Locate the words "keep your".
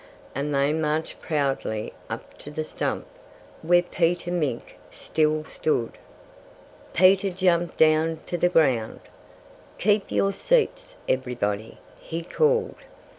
9.77-10.33